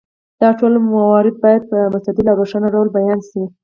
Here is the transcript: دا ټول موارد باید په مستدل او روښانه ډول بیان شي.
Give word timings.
دا 0.41 0.49
ټول 0.59 0.73
موارد 0.91 1.35
باید 1.43 1.63
په 1.71 1.77
مستدل 1.93 2.25
او 2.31 2.37
روښانه 2.41 2.67
ډول 2.75 2.87
بیان 2.97 3.19
شي. 3.29 3.43